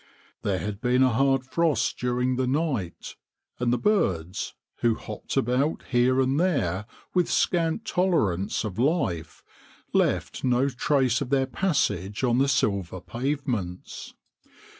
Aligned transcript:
There 0.41 0.57
had 0.57 0.81
been 0.81 1.03
a 1.03 1.13
hard 1.13 1.45
frost 1.45 1.99
during 1.99 2.35
the 2.35 2.47
night, 2.47 3.17
and 3.59 3.71
the 3.71 3.77
birds, 3.77 4.55
who 4.77 4.95
hopped 4.95 5.37
about 5.37 5.83
here 5.91 6.19
and 6.19 6.39
there 6.39 6.87
with 7.13 7.29
scant 7.29 7.85
tolerance 7.85 8.63
of 8.63 8.79
life, 8.79 9.43
left 9.93 10.43
no 10.43 10.69
trace 10.69 11.21
of 11.21 11.29
their 11.29 11.45
passage 11.45 12.23
on 12.23 12.39
the 12.39 12.47
silver 12.47 12.99
pavements. 12.99 14.15